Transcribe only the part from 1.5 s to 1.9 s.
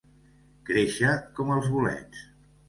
els